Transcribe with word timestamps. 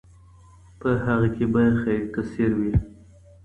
په 0.79 0.89
هغه 1.05 1.27
کي 1.35 1.45
به 1.53 1.63
خير 1.81 2.01
کثير 2.15 2.51
وي. 2.59 2.73